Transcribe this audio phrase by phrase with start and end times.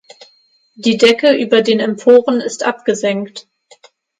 [0.73, 3.47] Die Decke über den Emporen ist abgesenkt.